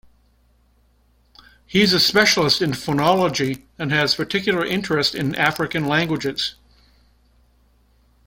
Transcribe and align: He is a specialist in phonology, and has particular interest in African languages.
He 1.67 1.81
is 1.83 1.93
a 1.93 1.99
specialist 1.99 2.59
in 2.59 2.71
phonology, 2.71 3.61
and 3.77 3.91
has 3.91 4.15
particular 4.15 4.65
interest 4.65 5.13
in 5.13 5.35
African 5.35 5.85
languages. 5.85 6.55